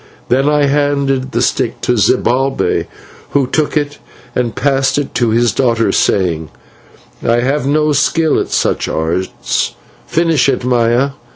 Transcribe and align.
Then 0.29 0.49
I 0.49 0.65
handed 0.65 1.31
the 1.31 1.43
stick 1.43 1.79
to 1.81 1.91
Zibalbay, 1.95 2.87
who 3.33 3.45
took 3.45 3.77
it 3.77 3.99
and 4.35 4.55
passed 4.55 4.97
it 4.97 5.09
on 5.09 5.09
to 5.09 5.29
his 5.29 5.51
daughter, 5.51 5.91
saying: 5.91 6.49
"'I 7.23 7.41
have 7.41 7.67
no 7.67 7.91
skill 7.93 8.39
at 8.39 8.49
such 8.49 8.87
arts; 8.87 9.75
finish 10.07 10.49
it, 10.49 10.65
Maya.' 10.65 11.11